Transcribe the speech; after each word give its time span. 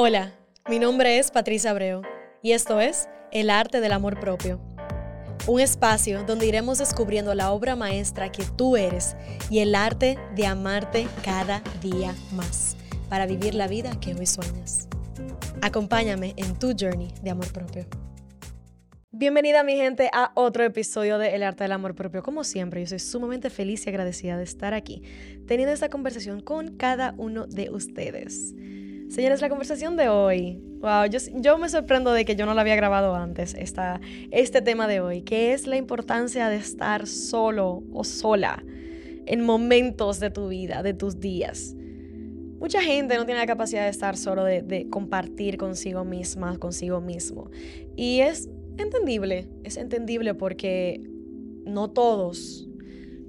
Hola, 0.00 0.32
mi 0.68 0.78
nombre 0.78 1.18
es 1.18 1.32
Patricia 1.32 1.72
Abreu 1.72 2.02
y 2.40 2.52
esto 2.52 2.80
es 2.80 3.08
El 3.32 3.50
Arte 3.50 3.80
del 3.80 3.90
Amor 3.90 4.20
Propio. 4.20 4.60
Un 5.48 5.58
espacio 5.58 6.22
donde 6.22 6.46
iremos 6.46 6.78
descubriendo 6.78 7.34
la 7.34 7.50
obra 7.50 7.74
maestra 7.74 8.30
que 8.30 8.44
tú 8.56 8.76
eres 8.76 9.16
y 9.50 9.58
el 9.58 9.74
arte 9.74 10.16
de 10.36 10.46
amarte 10.46 11.08
cada 11.24 11.64
día 11.82 12.14
más 12.30 12.76
para 13.08 13.26
vivir 13.26 13.56
la 13.56 13.66
vida 13.66 13.98
que 13.98 14.14
hoy 14.14 14.26
sueñas. 14.26 14.86
Acompáñame 15.62 16.32
en 16.36 16.56
tu 16.60 16.76
journey 16.78 17.12
de 17.24 17.30
amor 17.30 17.52
propio. 17.52 17.84
Bienvenida 19.10 19.64
mi 19.64 19.74
gente 19.74 20.10
a 20.12 20.30
otro 20.36 20.62
episodio 20.62 21.18
de 21.18 21.34
El 21.34 21.42
Arte 21.42 21.64
del 21.64 21.72
Amor 21.72 21.96
Propio. 21.96 22.22
Como 22.22 22.44
siempre, 22.44 22.82
yo 22.82 22.86
soy 22.86 23.00
sumamente 23.00 23.50
feliz 23.50 23.84
y 23.84 23.88
agradecida 23.88 24.36
de 24.36 24.44
estar 24.44 24.74
aquí, 24.74 25.02
teniendo 25.48 25.74
esta 25.74 25.88
conversación 25.88 26.40
con 26.40 26.76
cada 26.76 27.14
uno 27.18 27.48
de 27.48 27.70
ustedes. 27.70 28.54
Señores, 29.08 29.40
la 29.40 29.48
conversación 29.48 29.96
de 29.96 30.10
hoy, 30.10 30.60
wow, 30.80 31.06
yo, 31.06 31.56
me 31.56 31.70
sorprendo 31.70 32.12
de 32.12 32.26
que 32.26 32.36
yo 32.36 32.44
no 32.44 32.52
la 32.52 32.60
había 32.60 32.76
grabado 32.76 33.14
antes, 33.14 33.54
esta, 33.54 34.02
este 34.30 34.60
tema 34.60 34.86
de 34.86 35.00
hoy, 35.00 35.22
que 35.22 35.54
es 35.54 35.66
la 35.66 35.76
importancia 35.78 36.50
de 36.50 36.56
estar 36.56 37.06
solo 37.06 37.82
o 37.90 38.04
sola 38.04 38.62
en 39.24 39.46
momentos 39.46 40.20
de 40.20 40.30
tu 40.30 40.48
vida, 40.48 40.82
de 40.82 40.92
tus 40.92 41.20
días. 41.20 41.74
Mucha 42.60 42.82
gente 42.82 43.16
no 43.16 43.24
tiene 43.24 43.40
la 43.40 43.46
capacidad 43.46 43.84
de 43.84 43.88
estar 43.88 44.14
solo, 44.14 44.44
de, 44.44 44.86
compartir 44.90 45.56
consigo 45.56 46.04
misma, 46.04 46.58
consigo 46.58 47.00
mismo. 47.00 47.50
Y 47.96 48.20
es 48.20 48.50
entendible, 48.76 49.48
es 49.64 49.78
entendible 49.78 50.34
porque 50.34 51.00
no 51.64 51.88
todos 51.88 52.68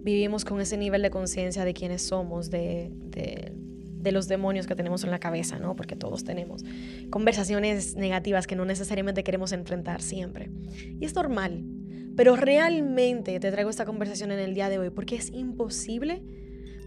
vivimos 0.01 0.43
con 0.43 0.59
ese 0.59 0.75
nivel 0.75 1.03
de 1.03 1.09
conciencia 1.09 1.63
de 1.63 1.73
quiénes 1.73 2.01
somos, 2.01 2.49
de 2.49 2.91
de 3.99 4.11
los 4.11 4.27
demonios 4.27 4.65
que 4.65 4.75
tenemos 4.75 5.03
en 5.03 5.11
la 5.11 5.19
cabeza, 5.19 5.59
¿no? 5.59 5.75
Porque 5.75 5.95
todos 5.95 6.23
tenemos 6.23 6.63
conversaciones 7.09 7.95
negativas 7.95 8.47
que 8.47 8.55
no 8.55 8.65
necesariamente 8.65 9.23
queremos 9.23 9.51
enfrentar 9.51 10.01
siempre. 10.01 10.49
Y 10.99 11.05
es 11.05 11.13
normal, 11.15 11.63
pero 12.15 12.35
realmente 12.35 13.39
te 13.39 13.51
traigo 13.51 13.69
esta 13.69 13.85
conversación 13.85 14.31
en 14.31 14.39
el 14.39 14.53
día 14.53 14.69
de 14.69 14.79
hoy 14.79 14.89
porque 14.89 15.15
es 15.15 15.31
imposible 15.33 16.23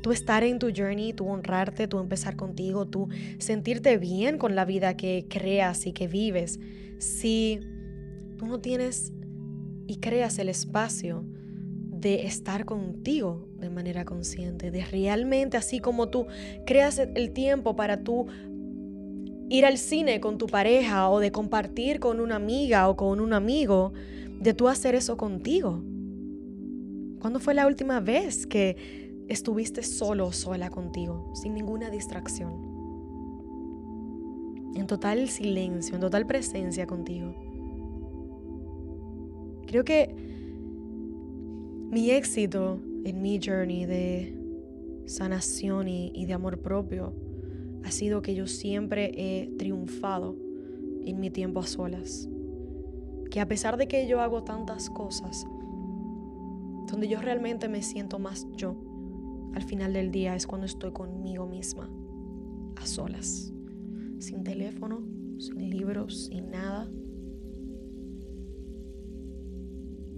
tú 0.03 0.11
estar 0.11 0.42
en 0.42 0.59
tu 0.59 0.70
journey, 0.75 1.12
tú 1.12 1.28
honrarte, 1.28 1.87
tú 1.87 2.00
empezar 2.00 2.37
contigo, 2.37 2.87
tú 2.87 3.09
sentirte 3.39 3.98
bien 3.98 4.37
con 4.37 4.56
la 4.56 4.65
vida 4.65 4.97
que 4.97 5.27
creas 5.28 5.87
y 5.87 5.92
que 5.92 6.09
vives 6.09 6.59
si 6.98 7.61
tú 8.37 8.47
no 8.47 8.61
tienes 8.61 9.12
y 9.87 9.98
creas 9.98 10.39
el 10.39 10.48
espacio 10.48 11.25
de 12.03 12.27
estar 12.27 12.64
contigo 12.64 13.48
de 13.58 13.70
manera 13.70 14.05
consciente, 14.05 14.72
de 14.72 14.84
realmente, 14.84 15.56
así 15.56 15.78
como 15.78 16.09
tú 16.09 16.27
creas 16.67 16.98
el 16.98 17.33
tiempo 17.33 17.77
para 17.77 18.03
tú 18.03 18.27
ir 19.48 19.64
al 19.64 19.78
cine 19.78 20.20
con 20.20 20.36
tu 20.36 20.47
pareja 20.47 21.09
o 21.09 21.20
de 21.20 21.31
compartir 21.31 22.00
con 22.00 22.20
una 22.20 22.36
amiga 22.36 22.89
o 22.89 22.97
con 22.97 23.20
un 23.20 23.33
amigo, 23.33 23.92
de 24.41 24.53
tú 24.53 24.67
hacer 24.67 24.97
eso 24.97 25.17
contigo. 25.17 25.81
¿Cuándo 27.20 27.39
fue 27.39 27.55
la 27.55 27.69
última 27.69 28.00
vez 28.00 28.48
que 28.48 29.25
estuviste 29.28 29.84
solo 29.84 30.27
o 30.27 30.33
sola 30.33 30.70
contigo, 30.70 31.33
sin 31.34 31.55
ninguna 31.55 31.89
distracción? 31.89 32.53
En 34.75 34.89
total 34.89 35.28
silencio, 35.28 35.94
en 35.94 36.00
total 36.00 36.27
presencia 36.27 36.84
contigo. 36.89 37.33
Creo 39.66 39.84
que 39.84 40.31
mi 41.93 42.11
éxito 42.11 42.81
en 43.05 43.21
mi 43.21 43.39
journey 43.39 43.85
de 43.85 44.35
sanación 45.05 45.89
y, 45.89 46.25
de 46.25 46.33
amor 46.33 46.59
propio 46.61 47.12
ha 47.84 47.91
sido 47.91 48.23
que 48.23 48.34
yo 48.34 48.47
siempre 48.47 49.12
he 49.15 49.49
triunfado 49.59 50.34
en 51.05 51.21
mi 51.21 51.29
tiempo 51.29 51.61
a 51.61 51.67
solas. 51.67 52.31
Que 53.31 53.41
a 53.41 53.47
pesar 53.47 53.77
de 53.77 53.89
que 53.89 54.09
yo 54.09 54.23
hago 54.23 54.43
tantas 54.43 54.89
cosas, 54.89 55.45
donde 56.91 57.09
yo 57.09 57.21
realmente 57.21 57.69
me 57.69 57.83
siento 57.83 58.19
más 58.19 58.47
yo, 58.56 58.75
al 59.53 59.62
final 59.62 59.93
del 59.93 60.11
día 60.11 60.34
es 60.34 60.47
cuando 60.47 60.65
estoy 60.65 60.93
conmigo 60.93 61.47
misma, 61.47 61.91
a 62.77 62.87
solas, 62.87 63.53
sin 64.19 64.45
teléfono, 64.45 65.03
sin 65.39 65.69
libros, 65.69 66.25
sin 66.28 66.50
nada. 66.53 66.89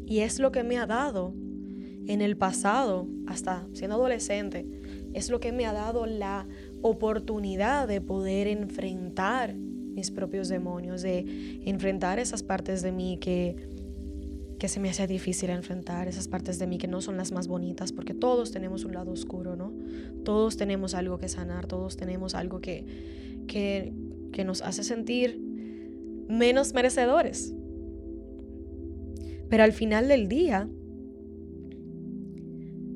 Y 0.07 0.21
es 0.21 0.39
lo 0.39 0.53
que 0.53 0.63
me 0.63 0.79
ha 0.79 0.87
dado 0.87 1.35
en 2.07 2.21
el 2.21 2.37
pasado, 2.37 3.07
hasta 3.27 3.67
siendo 3.73 3.97
adolescente, 3.97 4.67
es 5.13 5.31
lo 5.31 5.41
que 5.41 5.53
me 5.53 5.67
ha 5.67 5.73
dado 5.73 6.07
la 6.07 6.47
oportunidad 6.83 7.89
de 7.89 8.01
poder 8.01 8.47
enfrentar 8.47 9.55
mis 9.55 10.11
propios 10.11 10.49
demonios, 10.49 11.03
de 11.03 11.63
enfrentar 11.65 12.19
esas 12.19 12.43
partes 12.43 12.83
de 12.83 12.93
mí 12.93 13.19
que, 13.21 13.57
que 14.59 14.69
se 14.69 14.81
me 14.81 14.91
hace 14.91 15.07
difícil 15.07 15.51
enfrentar, 15.51 16.09
esas 16.09 16.29
partes 16.29 16.59
de 16.59 16.67
mí 16.67 16.79
que 16.79 16.89
no 16.89 17.01
son 17.01 17.17
las 17.17 17.33
más 17.33 17.47
bonitas, 17.47 17.93
porque 17.93 18.13
todos 18.13 18.51
tenemos 18.51 18.85
un 18.85 18.93
lado 18.93 19.13
oscuro, 19.13 19.57
¿no? 19.57 19.73
Todos 20.25 20.57
tenemos 20.57 20.95
algo 20.95 21.19
que 21.19 21.29
sanar, 21.29 21.67
todos 21.67 21.97
tenemos 21.97 22.35
algo 22.35 22.61
que, 22.61 22.85
que, 23.47 23.93
que 24.33 24.45
nos 24.45 24.63
hace 24.63 24.83
sentir 24.83 25.41
menos 26.29 26.75
merecedores. 26.75 27.55
Pero 29.49 29.63
al 29.63 29.73
final 29.73 30.09
del 30.09 30.29
día, 30.29 30.69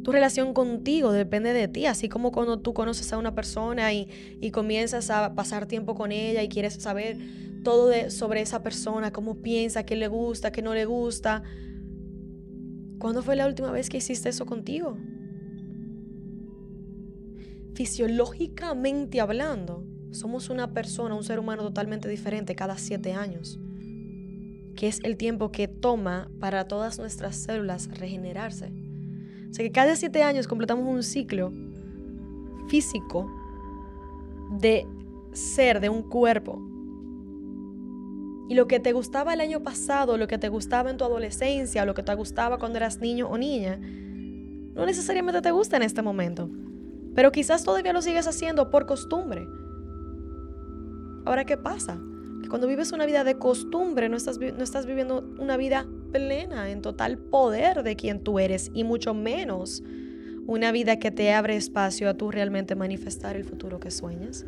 tu 0.09 0.13
relación 0.13 0.55
contigo 0.55 1.13
depende 1.13 1.53
de 1.53 1.69
ti, 1.69 1.85
así 1.85 2.09
como 2.09 2.33
cuando 2.33 2.59
tú 2.59 2.73
conoces 2.73 3.13
a 3.13 3.19
una 3.19 3.35
persona 3.35 3.93
y, 3.93 4.09
comienzas 4.53 5.11
a 5.11 5.35
pasar 5.35 5.67
tiempo 5.67 5.95
con 5.95 6.13
ella 6.13 6.43
y 6.43 6.49
quieres 6.49 6.73
saber 6.77 7.19
todo 7.63 7.93
sobre 8.09 8.41
esa 8.41 8.63
persona, 8.63 9.13
cómo 9.13 9.43
piensa, 9.43 9.85
qué 9.85 9.97
le 9.97 10.09
gusta, 10.09 10.51
qué 10.51 10.63
no 10.63 10.73
le 10.73 10.87
gusta. 10.87 11.43
¿Cuándo 12.99 13.23
fue 13.23 13.37
la 13.37 13.47
última 13.47 13.71
vez 13.71 13.91
que 13.91 13.99
hiciste 13.99 14.31
eso 14.31 14.47
contigo? 14.47 14.97
Fisiológicamente 17.75 19.21
hablando, 19.21 19.85
somos 20.13 20.49
una 20.49 20.73
persona, 20.73 21.17
un 21.17 21.23
ser 21.23 21.39
humano 21.39 21.65
totalmente 21.65 22.09
diferente 22.09 22.55
cada 22.55 22.79
siete 22.79 23.13
años, 23.13 23.61
que 24.75 24.89
es 24.89 25.01
el 25.05 25.19
tiempo 25.19 25.53
que 25.53 25.69
toma 25.69 26.31
para 26.41 26.67
todas 26.67 26.99
nuestras 26.99 27.37
células 27.37 27.91
regenerarse. 27.99 28.78
O 29.51 29.55
sea 29.55 29.65
que 29.65 29.73
cada 29.73 29.97
siete 29.97 30.23
años 30.23 30.47
completamos 30.47 30.87
un 30.87 31.03
ciclo 31.03 31.53
físico 32.69 33.31
de 34.61 34.87
ser, 35.33 35.81
de 35.81 35.89
un 35.89 36.03
cuerpo. 36.03 36.63
Y 38.49 38.55
lo 38.55 38.67
que 38.67 38.81
te 38.81 38.93
gustaba 38.93 39.35
el 39.35 39.41
año 39.41 39.63
pasado, 39.63 40.17
lo 40.17 40.27
que 40.27 40.39
te 40.39 40.49
gustaba 40.49 40.91
en 40.91 40.97
tu 40.97 41.05
adolescencia, 41.05 41.85
lo 41.85 41.95
que 41.95 42.03
te 42.03 42.15
gustaba 42.15 42.59
cuando 42.59 42.79
eras 42.79 42.99
niño 43.01 43.29
o 43.29 43.37
niña, 43.37 43.77
no 43.77 44.87
necesariamente 44.87 45.43
te 45.43 45.51
gusta 45.51 45.77
en 45.77 45.83
este 45.83 46.01
momento. 46.03 46.49
Pero 47.15 47.33
quizás 47.33 47.65
todavía 47.65 47.93
lo 47.93 48.01
sigues 48.01 48.27
haciendo 48.27 48.71
por 48.71 48.87
costumbre. 48.87 49.47
Ahora, 51.27 51.45
¿qué 51.45 51.59
pasa? 51.59 51.99
Que 52.43 52.49
cuando 52.49 52.67
vives 52.67 52.93
una 52.93 53.05
vida 53.05 53.23
de 53.23 53.37
costumbre, 53.37 54.09
no 54.09 54.17
estás, 54.17 54.39
no 54.39 54.65
estás 54.65 54.87
viviendo 54.87 55.29
una 55.39 55.59
vida 55.59 55.87
plena, 56.13 56.71
en 56.71 56.83
total 56.83 57.19
poder 57.19 57.83
de 57.83 57.97
quien 57.97 58.21
tú 58.21 58.39
eres 58.39 58.71
y 58.75 58.85
mucho 58.85 59.15
menos 59.15 59.83
una 60.47 60.73
vida 60.73 60.99
que 60.99 61.11
te 61.11 61.33
abre 61.33 61.57
espacio 61.57 62.09
a 62.09 62.15
tú 62.15 62.31
realmente 62.31 62.75
manifestar 62.75 63.37
el 63.37 63.45
futuro 63.45 63.79
que 63.81 63.91
sueñas. 63.91 64.47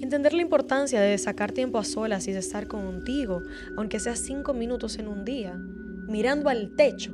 Entender 0.00 0.32
la 0.32 0.42
importancia 0.42 1.00
de 1.00 1.18
sacar 1.18 1.52
tiempo 1.52 1.78
a 1.78 1.84
solas 1.84 2.28
y 2.28 2.32
de 2.32 2.38
estar 2.38 2.68
contigo, 2.68 3.42
aunque 3.76 3.98
sea 3.98 4.14
cinco 4.14 4.54
minutos 4.54 4.98
en 4.98 5.08
un 5.08 5.24
día, 5.24 5.56
mirando 6.08 6.48
al 6.48 6.76
techo, 6.76 7.12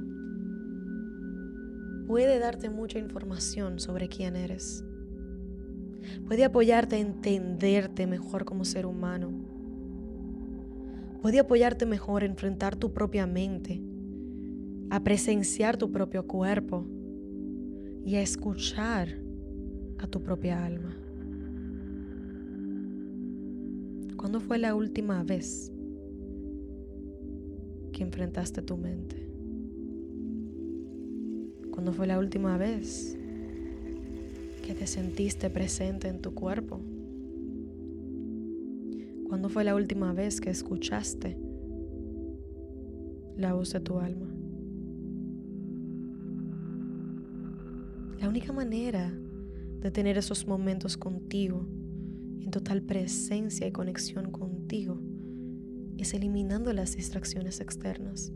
puede 2.07 2.39
darte 2.39 2.71
mucha 2.71 2.99
información 2.99 3.79
sobre 3.79 4.09
quién 4.09 4.37
eres. 4.37 4.85
Puede 6.27 6.45
apoyarte 6.45 6.97
a 6.97 7.01
entenderte 7.01 8.07
mejor 8.07 8.45
como 8.45 8.65
ser 8.65 8.85
humano 8.85 9.48
puede 11.21 11.41
apoyarte 11.41 11.87
mejor 11.87 12.23
a 12.23 12.27
enfrentar 12.27 12.77
tu 12.77 12.93
propia 12.93 13.27
mente, 13.27 13.81
a 14.91 15.03
presenciar 15.03 15.77
tu 15.77 15.91
propio 15.91 16.27
cuerpo 16.27 16.87
y 18.05 18.17
a 18.17 18.23
escuchar 18.23 19.09
a 19.99 20.07
tu 20.07 20.23
propia 20.23 20.65
alma. 20.65 20.97
¿Cuándo 24.17 24.41
fue 24.41 24.59
la 24.59 24.75
última 24.75 25.23
vez 25.23 25.73
que 27.93 28.03
enfrentaste 28.03 28.63
tu 28.63 28.77
mente? 28.77 29.29
¿Cuándo 31.71 31.93
fue 31.93 32.07
la 32.07 32.19
última 32.19 32.57
vez 32.57 33.17
que 34.67 34.75
te 34.75 34.87
sentiste 34.87 35.51
presente 35.51 36.09
en 36.09 36.21
tu 36.21 36.35
cuerpo? 36.35 36.81
¿Cuándo 39.29 39.51
fue 39.51 39.63
la 39.63 39.75
última 39.75 40.15
vez 40.15 40.41
que 40.41 40.49
escuchaste 40.49 41.39
la 43.37 43.53
voz 43.53 43.73
de 43.75 43.81
tu 43.81 43.99
alma? 43.99 44.27
La 48.19 48.29
única 48.29 48.55
manera 48.55 49.13
de 49.81 49.91
tener 49.91 50.17
esos 50.17 50.47
momentos 50.47 50.97
contigo, 50.97 51.69
en 52.41 52.51
total 52.51 52.81
presencia 52.81 53.67
y 53.67 53.71
conexión 53.71 54.31
contigo, 54.33 54.99
es 55.99 56.15
eliminando 56.15 56.73
las 56.73 56.97
distracciones 56.97 57.61
externas. 57.61 58.33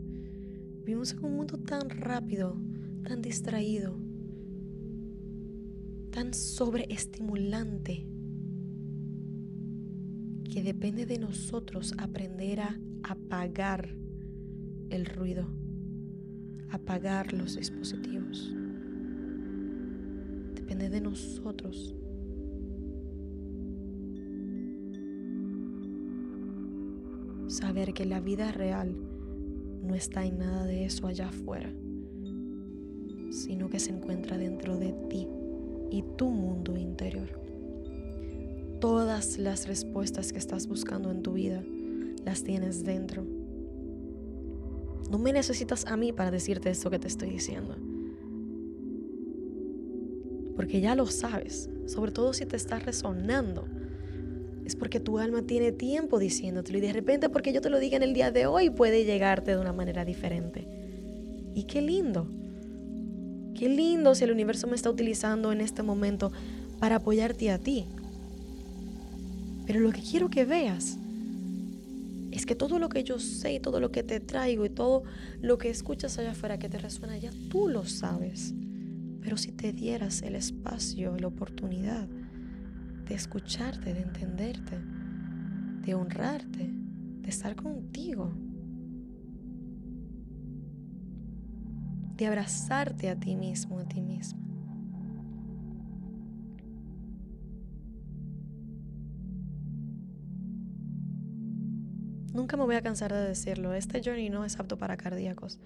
Vivimos 0.85 1.13
en 1.13 1.25
un 1.25 1.37
mundo 1.37 1.57
tan 1.57 1.89
rápido, 1.89 2.55
tan 3.03 3.23
distraído, 3.23 3.97
tan 6.11 6.35
sobreestimulante, 6.35 8.07
que 10.53 10.61
depende 10.61 11.07
de 11.07 11.17
nosotros 11.17 11.95
aprender 11.97 12.59
a 12.59 12.79
apagar 13.01 13.89
el 14.91 15.07
ruido, 15.07 15.47
apagar 16.69 17.33
los 17.33 17.55
dispositivos. 17.55 18.53
Depende 20.53 20.91
de 20.91 21.01
nosotros. 21.01 21.95
Saber 27.47 27.95
que 27.95 28.05
la 28.05 28.19
vida 28.19 28.51
real 28.51 28.95
no 29.81 29.95
está 29.95 30.23
en 30.23 30.37
nada 30.37 30.65
de 30.65 30.85
eso 30.85 31.07
allá 31.07 31.29
afuera, 31.29 31.73
sino 33.31 33.71
que 33.71 33.79
se 33.79 33.89
encuentra 33.89 34.37
dentro 34.37 34.77
de 34.77 34.93
ti 35.09 35.27
y 35.89 36.03
tu 36.15 36.29
mundo 36.29 36.77
interior. 36.77 37.42
Todas 38.83 39.37
las 39.37 39.65
respuestas 39.65 40.33
que 40.33 40.39
estás 40.39 40.67
buscando 40.67 41.09
en 41.09 41.23
tu 41.23 41.31
vida 41.31 41.63
las 42.25 42.43
tienes 42.43 42.83
dentro. 42.83 43.23
No 45.09 45.17
me 45.19 45.31
necesitas 45.31 45.85
a 45.85 45.95
mí 45.95 46.11
para 46.11 46.31
decirte 46.31 46.69
esto 46.69 46.89
que 46.89 46.99
te 46.99 47.07
estoy 47.07 47.29
diciendo. 47.29 47.77
Porque 50.57 50.81
ya 50.81 50.95
lo 50.95 51.05
sabes, 51.05 51.69
sobre 51.85 52.11
todo 52.11 52.33
si 52.33 52.45
te 52.45 52.57
está 52.57 52.77
resonando. 52.77 53.69
Es 54.65 54.75
porque 54.75 54.99
tu 54.99 55.17
alma 55.17 55.43
tiene 55.43 55.71
tiempo 55.71 56.19
diciéndotelo 56.19 56.79
y 56.79 56.81
de 56.81 56.91
repente 56.91 57.29
porque 57.29 57.53
yo 57.53 57.61
te 57.61 57.69
lo 57.69 57.79
diga 57.79 57.95
en 57.95 58.03
el 58.03 58.13
día 58.13 58.31
de 58.31 58.47
hoy 58.47 58.69
puede 58.69 59.05
llegarte 59.05 59.51
de 59.51 59.61
una 59.61 59.71
manera 59.71 60.03
diferente. 60.03 60.67
Y 61.55 61.63
qué 61.63 61.81
lindo. 61.81 62.27
Qué 63.57 63.69
lindo 63.69 64.13
si 64.13 64.25
el 64.25 64.31
universo 64.33 64.67
me 64.67 64.75
está 64.75 64.89
utilizando 64.89 65.53
en 65.53 65.61
este 65.61 65.83
momento 65.83 66.33
para 66.81 66.97
apoyarte 66.97 67.49
a 67.49 67.59
ti. 67.59 67.87
Pero 69.65 69.79
lo 69.79 69.91
que 69.91 70.01
quiero 70.01 70.29
que 70.29 70.45
veas 70.45 70.97
es 72.31 72.45
que 72.45 72.55
todo 72.55 72.79
lo 72.79 72.89
que 72.89 73.03
yo 73.03 73.19
sé 73.19 73.53
y 73.53 73.59
todo 73.59 73.79
lo 73.79 73.91
que 73.91 74.03
te 74.03 74.19
traigo 74.19 74.65
y 74.65 74.69
todo 74.69 75.03
lo 75.41 75.57
que 75.57 75.69
escuchas 75.69 76.17
allá 76.17 76.31
afuera 76.31 76.57
que 76.57 76.67
te 76.67 76.79
resuena, 76.79 77.17
ya 77.17 77.31
tú 77.49 77.67
lo 77.67 77.85
sabes. 77.85 78.53
Pero 79.21 79.37
si 79.37 79.51
te 79.51 79.71
dieras 79.71 80.21
el 80.23 80.35
espacio, 80.35 81.15
la 81.17 81.27
oportunidad 81.27 82.07
de 83.07 83.15
escucharte, 83.15 83.93
de 83.93 84.01
entenderte, 84.01 84.79
de 85.85 85.93
honrarte, 85.93 86.69
de 87.21 87.29
estar 87.29 87.55
contigo, 87.55 88.33
de 92.17 92.25
abrazarte 92.25 93.09
a 93.09 93.15
ti 93.19 93.35
mismo, 93.35 93.79
a 93.79 93.85
ti 93.85 94.01
misma. 94.01 94.42
Nunca 102.33 102.57
me 102.57 102.63
voy 102.63 102.75
a 102.75 102.81
cansar 102.81 103.13
de 103.13 103.27
decirlo, 103.27 103.73
este 103.73 104.01
journey 104.03 104.29
no 104.29 104.43
es 104.43 104.59
apto 104.59 104.77
para 104.77 104.97
cardíacos. 104.97 105.59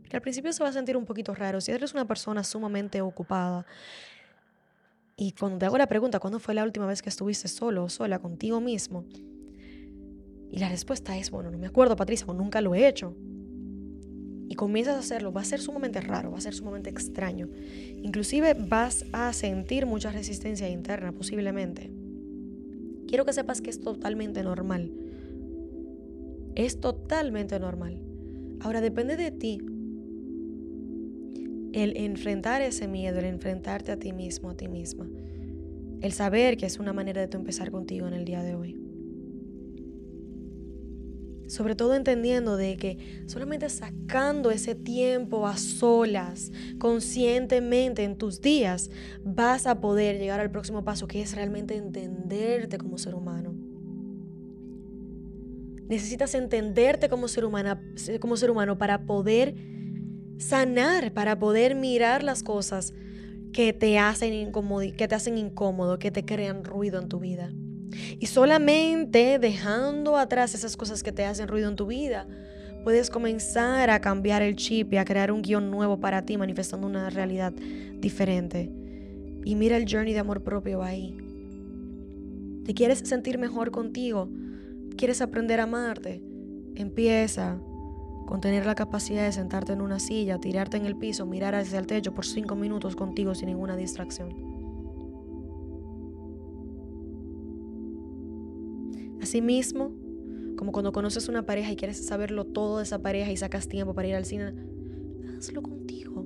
Porque 0.00 0.16
al 0.16 0.22
principio 0.22 0.52
se 0.52 0.62
va 0.62 0.68
a 0.68 0.72
sentir 0.72 0.96
un 0.96 1.04
poquito 1.04 1.34
raro. 1.34 1.60
Si 1.60 1.72
eres 1.72 1.92
una 1.92 2.06
persona 2.06 2.44
sumamente 2.44 3.00
ocupada 3.00 3.66
y 5.16 5.32
cuando 5.32 5.58
te 5.58 5.66
hago 5.66 5.76
la 5.76 5.88
pregunta, 5.88 6.20
¿cuándo 6.20 6.38
fue 6.38 6.54
la 6.54 6.64
última 6.64 6.86
vez 6.86 7.02
que 7.02 7.08
estuviste 7.08 7.48
solo 7.48 7.84
o 7.84 7.88
sola 7.88 8.20
contigo 8.20 8.60
mismo? 8.60 9.04
Y 10.52 10.58
la 10.58 10.68
respuesta 10.68 11.16
es, 11.16 11.30
bueno, 11.30 11.50
no 11.50 11.58
me 11.58 11.66
acuerdo, 11.66 11.96
Patricia, 11.96 12.26
o 12.28 12.34
nunca 12.34 12.60
lo 12.60 12.76
he 12.76 12.86
hecho. 12.86 13.16
Y 14.48 14.54
comienzas 14.54 14.94
a 14.94 14.98
hacerlo, 15.00 15.32
va 15.32 15.40
a 15.40 15.44
ser 15.44 15.60
sumamente 15.60 16.00
raro, 16.00 16.30
va 16.30 16.38
a 16.38 16.40
ser 16.40 16.54
sumamente 16.54 16.90
extraño. 16.90 17.48
Inclusive 18.02 18.54
vas 18.54 19.04
a 19.12 19.32
sentir 19.32 19.86
mucha 19.86 20.12
resistencia 20.12 20.68
interna, 20.68 21.10
posiblemente. 21.10 21.90
Quiero 23.08 23.24
que 23.24 23.32
sepas 23.32 23.60
que 23.60 23.70
es 23.70 23.80
totalmente 23.80 24.44
normal. 24.44 24.92
Es 26.54 26.80
totalmente 26.80 27.58
normal. 27.58 28.00
Ahora 28.60 28.80
depende 28.80 29.16
de 29.16 29.30
ti 29.30 29.60
el 31.72 31.96
enfrentar 31.96 32.62
ese 32.62 32.86
miedo, 32.86 33.18
el 33.18 33.24
enfrentarte 33.24 33.90
a 33.90 33.98
ti 33.98 34.12
mismo, 34.12 34.50
a 34.50 34.56
ti 34.56 34.68
misma. 34.68 35.08
El 36.00 36.12
saber 36.12 36.56
que 36.56 36.66
es 36.66 36.78
una 36.78 36.92
manera 36.92 37.26
de 37.26 37.36
empezar 37.36 37.70
contigo 37.70 38.06
en 38.06 38.14
el 38.14 38.24
día 38.24 38.42
de 38.42 38.54
hoy. 38.54 38.80
Sobre 41.48 41.74
todo 41.74 41.94
entendiendo 41.94 42.56
de 42.56 42.76
que 42.76 43.24
solamente 43.26 43.68
sacando 43.68 44.50
ese 44.50 44.74
tiempo 44.74 45.46
a 45.46 45.56
solas, 45.56 46.52
conscientemente 46.78 48.04
en 48.04 48.16
tus 48.16 48.40
días, 48.40 48.90
vas 49.24 49.66
a 49.66 49.80
poder 49.80 50.18
llegar 50.18 50.40
al 50.40 50.50
próximo 50.50 50.84
paso, 50.84 51.06
que 51.06 51.20
es 51.20 51.34
realmente 51.34 51.76
entenderte 51.76 52.78
como 52.78 52.96
ser 52.96 53.14
humano. 53.14 53.23
Necesitas 55.88 56.34
entenderte 56.34 57.08
como 57.08 57.28
ser, 57.28 57.44
humana, 57.44 57.80
como 58.20 58.36
ser 58.36 58.50
humano 58.50 58.78
para 58.78 59.02
poder 59.06 59.54
sanar, 60.38 61.12
para 61.12 61.38
poder 61.38 61.74
mirar 61.74 62.22
las 62.22 62.42
cosas 62.42 62.94
que 63.52 63.72
te 63.72 63.98
hacen 63.98 64.52
que 64.96 65.08
te 65.08 65.14
hacen 65.14 65.38
incómodo, 65.38 65.98
que 65.98 66.10
te 66.10 66.24
crean 66.24 66.64
ruido 66.64 67.00
en 67.00 67.08
tu 67.08 67.20
vida. 67.20 67.52
Y 68.18 68.26
solamente 68.26 69.38
dejando 69.38 70.16
atrás 70.16 70.54
esas 70.54 70.76
cosas 70.76 71.02
que 71.02 71.12
te 71.12 71.24
hacen 71.24 71.48
ruido 71.48 71.68
en 71.68 71.76
tu 71.76 71.86
vida, 71.86 72.26
puedes 72.82 73.10
comenzar 73.10 73.90
a 73.90 74.00
cambiar 74.00 74.42
el 74.42 74.56
chip 74.56 74.92
y 74.92 74.96
a 74.96 75.04
crear 75.04 75.30
un 75.30 75.42
guion 75.42 75.70
nuevo 75.70 76.00
para 76.00 76.22
ti, 76.22 76.36
manifestando 76.36 76.86
una 76.86 77.10
realidad 77.10 77.52
diferente. 77.52 78.70
Y 79.44 79.54
mira 79.54 79.76
el 79.76 79.86
journey 79.90 80.12
de 80.12 80.20
amor 80.20 80.42
propio 80.42 80.82
ahí. 80.82 81.16
¿Te 82.64 82.74
quieres 82.74 83.00
sentir 83.00 83.38
mejor 83.38 83.70
contigo? 83.70 84.28
¿Quieres 84.96 85.20
aprender 85.20 85.60
a 85.60 85.64
amarte? 85.64 86.22
Empieza 86.76 87.60
con 88.26 88.40
tener 88.40 88.64
la 88.64 88.74
capacidad 88.74 89.24
de 89.24 89.32
sentarte 89.32 89.72
en 89.72 89.80
una 89.80 89.98
silla, 89.98 90.38
tirarte 90.38 90.76
en 90.76 90.86
el 90.86 90.96
piso, 90.96 91.26
mirar 91.26 91.54
hacia 91.54 91.78
el 91.78 91.86
techo 91.86 92.14
por 92.14 92.24
cinco 92.24 92.54
minutos 92.54 92.96
contigo 92.96 93.34
sin 93.34 93.48
ninguna 93.48 93.76
distracción. 93.76 94.30
Asimismo, 99.20 99.92
como 100.56 100.72
cuando 100.72 100.92
conoces 100.92 101.28
una 101.28 101.44
pareja 101.44 101.72
y 101.72 101.76
quieres 101.76 102.06
saberlo 102.06 102.44
todo 102.44 102.78
de 102.78 102.84
esa 102.84 103.00
pareja 103.00 103.30
y 103.32 103.36
sacas 103.36 103.68
tiempo 103.68 103.94
para 103.94 104.08
ir 104.08 104.14
al 104.14 104.24
cine, 104.24 104.54
hazlo 105.36 105.62
contigo. 105.62 106.24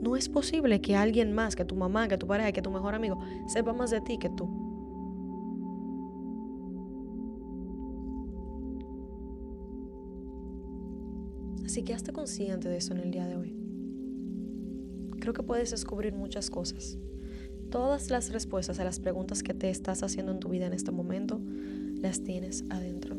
No 0.00 0.16
es 0.16 0.28
posible 0.28 0.80
que 0.80 0.96
alguien 0.96 1.32
más, 1.32 1.54
que 1.54 1.64
tu 1.64 1.76
mamá, 1.76 2.08
que 2.08 2.18
tu 2.18 2.26
pareja, 2.26 2.52
que 2.52 2.62
tu 2.62 2.70
mejor 2.70 2.94
amigo, 2.94 3.18
sepa 3.46 3.72
más 3.72 3.90
de 3.90 4.00
ti 4.00 4.18
que 4.18 4.30
tú. 4.30 4.65
Así 11.76 11.84
que 11.84 11.92
hazte 11.92 12.10
consciente 12.10 12.70
de 12.70 12.78
eso 12.78 12.94
en 12.94 13.00
el 13.00 13.10
día 13.10 13.26
de 13.26 13.36
hoy. 13.36 13.54
Creo 15.20 15.34
que 15.34 15.42
puedes 15.42 15.72
descubrir 15.72 16.14
muchas 16.14 16.48
cosas. 16.48 16.96
Todas 17.70 18.08
las 18.08 18.32
respuestas 18.32 18.80
a 18.80 18.84
las 18.84 18.98
preguntas 18.98 19.42
que 19.42 19.52
te 19.52 19.68
estás 19.68 20.02
haciendo 20.02 20.32
en 20.32 20.40
tu 20.40 20.48
vida 20.48 20.64
en 20.64 20.72
este 20.72 20.90
momento 20.90 21.38
las 22.00 22.22
tienes 22.22 22.64
adentro. 22.70 23.18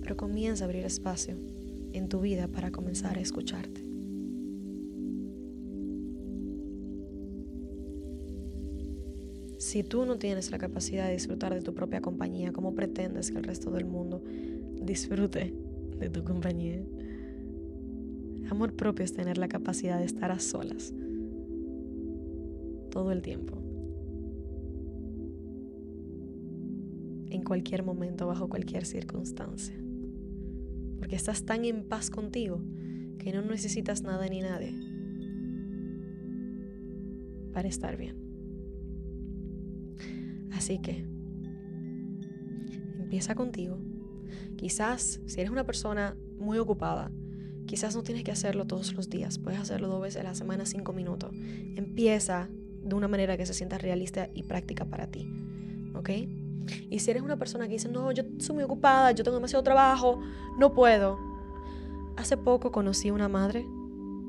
Pero 0.00 0.16
comienza 0.16 0.64
a 0.64 0.68
abrir 0.68 0.86
espacio 0.86 1.36
en 1.92 2.08
tu 2.08 2.20
vida 2.20 2.48
para 2.48 2.70
comenzar 2.70 3.18
a 3.18 3.20
escucharte. 3.20 3.84
Si 9.58 9.82
tú 9.82 10.06
no 10.06 10.16
tienes 10.16 10.50
la 10.50 10.56
capacidad 10.56 11.08
de 11.08 11.12
disfrutar 11.12 11.52
de 11.52 11.60
tu 11.60 11.74
propia 11.74 12.00
compañía, 12.00 12.54
¿cómo 12.54 12.74
pretendes 12.74 13.30
que 13.30 13.36
el 13.36 13.44
resto 13.44 13.70
del 13.70 13.84
mundo 13.84 14.22
disfrute 14.80 15.52
de 15.98 16.08
tu 16.08 16.24
compañía? 16.24 16.82
Amor 18.50 18.74
propio 18.74 19.04
es 19.04 19.12
tener 19.12 19.38
la 19.38 19.46
capacidad 19.46 19.98
de 19.98 20.04
estar 20.04 20.32
a 20.32 20.40
solas 20.40 20.92
todo 22.90 23.12
el 23.12 23.22
tiempo. 23.22 23.56
En 27.30 27.44
cualquier 27.44 27.84
momento, 27.84 28.26
bajo 28.26 28.48
cualquier 28.48 28.84
circunstancia. 28.84 29.76
Porque 30.98 31.14
estás 31.14 31.44
tan 31.44 31.64
en 31.64 31.84
paz 31.84 32.10
contigo 32.10 32.60
que 33.18 33.32
no 33.32 33.40
necesitas 33.42 34.02
nada 34.02 34.26
ni 34.26 34.40
nadie 34.40 34.74
para 37.52 37.68
estar 37.68 37.96
bien. 37.96 38.16
Así 40.50 40.80
que 40.80 41.06
empieza 42.98 43.36
contigo. 43.36 43.78
Quizás 44.56 45.20
si 45.26 45.40
eres 45.40 45.52
una 45.52 45.64
persona 45.64 46.16
muy 46.36 46.58
ocupada, 46.58 47.12
Quizás 47.70 47.94
no 47.94 48.02
tienes 48.02 48.24
que 48.24 48.32
hacerlo 48.32 48.66
todos 48.66 48.94
los 48.94 49.08
días, 49.08 49.38
puedes 49.38 49.60
hacerlo 49.60 49.86
dos 49.86 50.02
veces 50.02 50.22
a 50.22 50.24
la 50.24 50.34
semana, 50.34 50.66
cinco 50.66 50.92
minutos. 50.92 51.30
Empieza 51.76 52.48
de 52.82 52.96
una 52.96 53.06
manera 53.06 53.36
que 53.36 53.46
se 53.46 53.54
sienta 53.54 53.78
realista 53.78 54.28
y 54.34 54.42
práctica 54.42 54.86
para 54.86 55.06
ti. 55.06 55.28
¿Ok? 55.94 56.10
Y 56.90 56.98
si 56.98 57.12
eres 57.12 57.22
una 57.22 57.36
persona 57.38 57.68
que 57.68 57.74
dice, 57.74 57.88
no, 57.88 58.10
yo 58.10 58.24
soy 58.40 58.56
muy 58.56 58.64
ocupada, 58.64 59.12
yo 59.12 59.22
tengo 59.22 59.36
demasiado 59.36 59.62
trabajo, 59.62 60.20
no 60.58 60.74
puedo. 60.74 61.16
Hace 62.16 62.36
poco 62.36 62.72
conocí 62.72 63.10
a 63.10 63.12
una 63.12 63.28
madre 63.28 63.64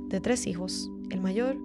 de 0.10 0.21
tres 0.21 0.45
hijos, 0.45 0.91
el 1.10 1.19
mayor 1.19 1.57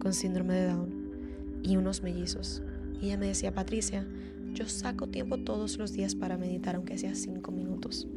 con 0.00 0.14
síndrome 0.14 0.54
de 0.54 0.66
Down 0.66 1.60
y 1.62 1.76
unos 1.76 2.02
mellizos. 2.02 2.62
Y 3.02 3.08
ella 3.08 3.18
me 3.18 3.26
decía, 3.26 3.52
Patricia, 3.52 4.08
yo 4.54 4.66
saco 4.66 5.08
tiempo 5.08 5.36
todos 5.36 5.76
los 5.76 5.92
días 5.92 6.14
para 6.14 6.38
meditar, 6.38 6.76
aunque 6.76 6.96
sea 6.96 7.14
cinco 7.14 7.52
minutos. 7.52 8.08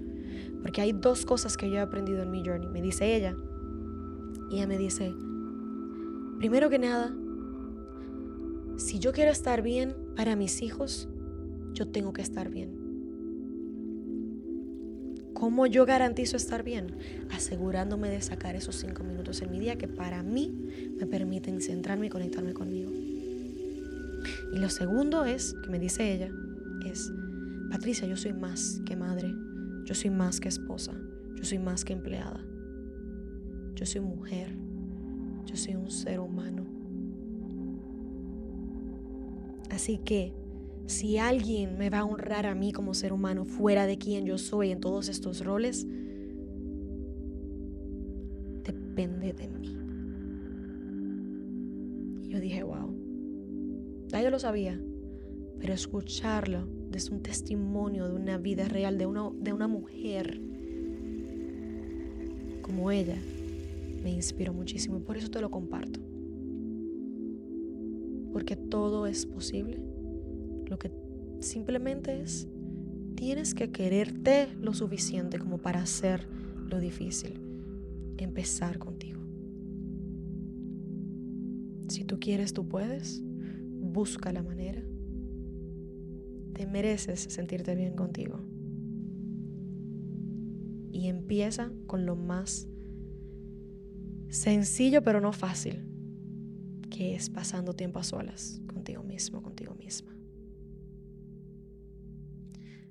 Porque 0.62 0.82
hay 0.82 0.92
dos 0.94 1.26
cosas 1.26 1.58
que 1.58 1.70
yo 1.70 1.78
he 1.78 1.80
aprendido 1.80 2.22
en 2.22 2.32
mi 2.32 2.46
journey, 2.46 2.68
me 2.68 2.82
dice 2.82 3.16
ella. 3.16 3.36
Y 4.50 4.56
ella 4.56 4.68
me 4.68 4.78
dice, 4.78 5.14
primero 6.40 6.70
que 6.70 6.80
nada, 6.80 7.14
si 8.78 9.00
yo 9.00 9.12
quiero 9.12 9.32
estar 9.32 9.62
bien 9.62 9.96
para 10.16 10.36
mis 10.36 10.62
hijos, 10.62 11.08
yo 11.74 11.88
tengo 11.88 12.14
que 12.14 12.22
estar 12.22 12.50
bien. 12.50 12.82
¿Cómo 15.34 15.66
yo 15.66 15.86
garantizo 15.86 16.38
estar 16.38 16.64
bien? 16.64 16.96
Asegurándome 17.32 18.10
de 18.10 18.22
sacar 18.22 18.56
esos 18.56 18.76
cinco 18.76 19.04
minutos 19.04 19.42
en 19.42 19.52
mi 19.52 19.60
día 19.60 19.76
que 19.76 19.88
para 19.88 20.22
mí 20.22 20.54
me 21.00 21.08
permiten 21.08 21.62
centrarme 21.62 22.08
y 22.08 22.10
conectarme 22.10 22.54
conmigo. 22.54 22.92
Y 24.54 24.60
lo 24.60 24.70
segundo 24.70 25.26
es, 25.26 25.56
que 25.64 25.70
me 25.72 25.80
dice 25.80 26.14
ella, 26.14 26.30
es, 26.86 27.12
Patricia, 27.72 28.08
yo 28.08 28.18
soy 28.18 28.34
más 28.34 28.82
que 28.86 28.96
madre, 28.96 29.34
yo 29.86 29.96
soy 29.96 30.10
más 30.10 30.40
que 30.40 30.50
esposa, 30.50 30.94
yo 31.36 31.44
soy 31.44 31.60
más 31.60 31.84
que 31.84 31.94
empleada, 31.94 32.46
yo 33.76 33.86
soy 33.86 34.02
mujer, 34.02 34.56
yo 35.46 35.56
soy 35.56 35.76
un 35.76 35.90
ser 35.90 36.20
humano. 36.20 36.66
Así 39.70 39.98
que 39.98 40.34
si 40.86 41.18
alguien 41.18 41.78
me 41.78 41.90
va 41.90 42.00
a 42.00 42.06
honrar 42.06 42.46
a 42.46 42.56
mí 42.56 42.74
como 42.74 42.94
ser 42.94 43.14
humano 43.14 43.46
fuera 43.46 43.86
de 43.86 43.98
quien 43.98 44.26
yo 44.26 44.38
soy 44.38 44.72
en 44.72 44.80
todos 44.80 45.10
estos 45.10 45.44
roles, 45.44 45.88
depende 48.64 49.34
de 49.34 49.48
mí. 49.48 49.78
Yo 52.30 52.40
dije, 52.40 52.64
wow, 52.64 52.94
ya 54.08 54.22
yo 54.22 54.30
lo 54.30 54.40
sabía, 54.40 54.80
pero 55.60 55.74
escucharlo 55.74 56.81
desde 56.92 57.16
un 57.16 57.22
testimonio 57.22 58.08
de 58.08 58.16
una 58.16 58.38
vida 58.38 58.68
real, 58.68 58.98
de 58.98 59.06
una, 59.06 59.30
de 59.40 59.54
una 59.54 59.68
mujer 59.68 60.40
como 62.62 62.92
ella, 62.92 63.18
me 64.04 64.12
inspiró 64.12 64.54
muchísimo 64.54 64.98
y 64.98 65.02
por 65.02 65.18
eso 65.18 65.30
te 65.30 65.42
lo 65.42 65.50
comparto. 65.50 66.00
Porque 68.34 68.56
todo 68.56 69.08
es 69.08 69.26
posible 69.26 69.80
lo 70.72 70.80
que 70.80 70.90
simplemente 71.42 72.22
es, 72.22 72.48
tienes 73.16 73.54
que 73.54 73.72
quererte 73.72 74.48
lo 74.62 74.74
suficiente 74.74 75.38
como 75.38 75.58
para 75.58 75.82
hacer 75.82 76.28
lo 76.70 76.80
difícil. 76.80 77.34
Empezar 78.18 78.80
contigo. 78.80 79.20
Si 81.90 82.06
tú 82.06 82.20
quieres, 82.20 82.54
tú 82.54 82.68
puedes. 82.68 83.22
Busca 83.82 84.32
la 84.32 84.44
manera. 84.44 84.82
Te 86.54 86.68
mereces 86.68 87.22
sentirte 87.22 87.76
bien 87.76 87.96
contigo. 87.96 88.40
Y 90.92 91.08
empieza 91.08 91.72
con 91.88 92.06
lo 92.06 92.16
más 92.16 92.68
sencillo 94.30 95.02
pero 95.04 95.22
no 95.22 95.34
fácil, 95.34 95.86
que 96.90 97.16
es 97.16 97.30
pasando 97.30 97.74
tiempo 97.74 98.00
a 98.00 98.04
solas 98.04 98.62
contigo 98.68 99.04
mismo, 99.04 99.42
contigo 99.42 99.76
misma. 99.76 100.16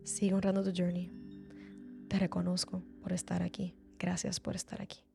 Sigue 0.03 0.35
honrando 0.35 0.63
tu 0.63 0.73
journey. 0.77 1.13
Te 2.09 2.19
reconozco 2.19 2.83
por 3.01 3.13
estar 3.13 3.43
aquí. 3.43 3.75
Gracias 3.99 4.41
por 4.41 4.57
estar 4.57 4.81
aquí. 4.83 5.10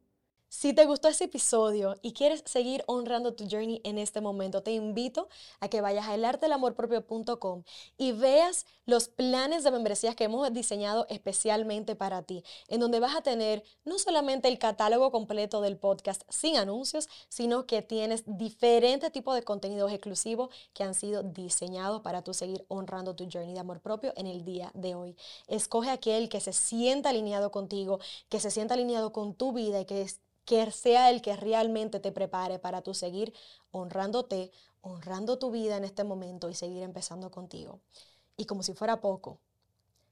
Si 0.58 0.72
te 0.72 0.86
gustó 0.86 1.10
este 1.10 1.26
episodio 1.26 1.98
y 2.02 2.14
quieres 2.14 2.42
seguir 2.46 2.82
honrando 2.88 3.34
tu 3.34 3.44
journey 3.46 3.82
en 3.84 3.98
este 3.98 4.22
momento, 4.22 4.64
te 4.64 4.72
invito 4.72 5.28
a 5.60 5.68
que 5.68 5.82
vayas 5.82 6.08
a 6.08 6.16
elartelamorpropio.com 6.16 7.64
y 7.98 8.14
veas 8.14 8.66
los 8.86 9.10
planes 9.10 9.66
de 9.66 9.72
membresías 9.72 10.16
que 10.16 10.24
hemos 10.24 10.52
diseñado 10.54 11.08
especialmente 11.10 11.98
para 11.98 12.22
ti, 12.24 12.42
en 12.70 12.80
donde 12.80 13.02
vas 13.02 13.18
a 13.18 13.22
tener 13.22 13.66
no 13.84 14.00
solamente 14.00 14.48
el 14.48 14.58
catálogo 14.58 15.12
completo 15.12 15.60
del 15.60 15.76
podcast 15.76 16.22
sin 16.30 16.56
anuncios, 16.56 17.10
sino 17.28 17.68
que 17.68 17.82
tienes 17.82 18.24
diferentes 18.26 19.12
tipos 19.12 19.36
de 19.36 19.44
contenidos 19.44 19.92
exclusivos 19.92 20.56
que 20.74 20.86
han 20.86 20.94
sido 20.94 21.22
diseñados 21.22 22.02
para 22.02 22.24
tú 22.24 22.34
seguir 22.34 22.64
honrando 22.70 23.14
tu 23.14 23.28
journey 23.30 23.54
de 23.54 23.60
amor 23.60 23.82
propio 23.82 24.14
en 24.16 24.26
el 24.26 24.46
día 24.46 24.72
de 24.74 24.96
hoy. 24.96 25.18
Escoge 25.48 25.90
aquel 25.90 26.30
que 26.30 26.40
se 26.40 26.54
sienta 26.54 27.10
alineado 27.10 27.52
contigo, 27.52 28.00
que 28.30 28.40
se 28.40 28.52
sienta 28.52 28.76
alineado 28.76 29.12
con 29.12 29.34
tu 29.34 29.52
vida 29.52 29.82
y 29.82 29.86
que 29.86 30.08
que 30.46 30.70
sea 30.72 31.10
el 31.10 31.22
que 31.22 31.36
realmente 31.36 32.00
te 32.00 32.12
prepare 32.12 32.60
para 32.60 32.82
tú 32.82 32.94
seguir 32.94 33.34
honrándote, 33.72 34.52
honrando 34.82 35.38
tu 35.40 35.52
vida 35.52 35.78
en 35.78 35.84
este 35.84 36.04
momento 36.04 36.50
y 36.50 36.54
seguir 36.54 36.84
empezando 36.84 37.32
contigo. 37.32 37.80
Y 38.38 38.46
como 38.46 38.64
si 38.64 38.74
fuera 38.74 39.02
poco, 39.02 39.40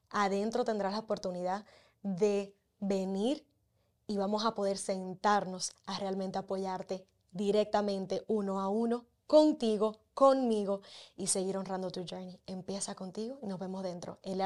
adentro 0.10 0.66
tendrás 0.66 0.94
la 0.94 1.00
oportunidad 1.00 1.66
de 2.02 2.56
venir 2.80 3.46
y 4.08 4.18
vamos 4.18 4.46
a 4.46 4.56
poder 4.56 4.78
sentarnos 4.78 5.74
a 5.86 6.00
realmente 6.00 6.38
apoyarte 6.38 7.06
directamente 7.32 8.24
uno 8.28 8.60
a 8.60 8.68
uno 8.70 9.06
contigo, 9.28 10.00
conmigo 10.14 10.82
y 11.16 11.28
seguir 11.28 11.58
honrando 11.58 11.90
tu 11.92 12.06
journey. 12.08 12.40
Empieza 12.46 12.96
contigo 12.96 13.40
y 13.42 13.48
nos 13.48 13.60
vemos 13.60 13.84
dentro, 13.84 14.20
el 14.24 14.42